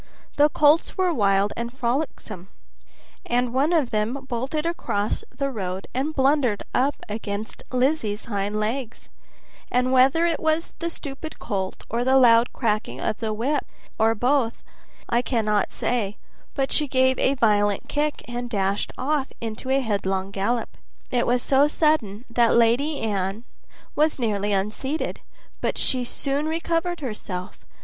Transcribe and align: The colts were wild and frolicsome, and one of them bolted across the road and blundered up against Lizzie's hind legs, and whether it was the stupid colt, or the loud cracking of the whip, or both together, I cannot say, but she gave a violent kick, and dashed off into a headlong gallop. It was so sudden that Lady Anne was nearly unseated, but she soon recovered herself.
The 0.35 0.49
colts 0.49 0.97
were 0.97 1.13
wild 1.13 1.53
and 1.55 1.71
frolicsome, 1.71 2.47
and 3.23 3.53
one 3.53 3.71
of 3.71 3.91
them 3.91 4.25
bolted 4.27 4.65
across 4.65 5.23
the 5.29 5.51
road 5.51 5.85
and 5.93 6.15
blundered 6.15 6.63
up 6.73 6.95
against 7.07 7.61
Lizzie's 7.71 8.25
hind 8.25 8.59
legs, 8.59 9.11
and 9.71 9.91
whether 9.91 10.25
it 10.25 10.39
was 10.39 10.73
the 10.79 10.89
stupid 10.89 11.37
colt, 11.37 11.83
or 11.87 12.03
the 12.03 12.17
loud 12.17 12.51
cracking 12.51 12.99
of 12.99 13.19
the 13.19 13.31
whip, 13.31 13.63
or 13.99 14.15
both 14.15 14.53
together, 14.57 14.65
I 15.09 15.21
cannot 15.21 15.71
say, 15.71 16.17
but 16.55 16.71
she 16.71 16.87
gave 16.87 17.19
a 17.19 17.35
violent 17.35 17.87
kick, 17.87 18.23
and 18.27 18.49
dashed 18.49 18.91
off 18.97 19.27
into 19.39 19.69
a 19.69 19.81
headlong 19.81 20.31
gallop. 20.31 20.77
It 21.11 21.27
was 21.27 21.43
so 21.43 21.67
sudden 21.67 22.25
that 22.27 22.55
Lady 22.55 23.01
Anne 23.01 23.43
was 23.95 24.17
nearly 24.17 24.51
unseated, 24.51 25.19
but 25.61 25.77
she 25.77 26.03
soon 26.03 26.47
recovered 26.47 27.01
herself. 27.01 27.59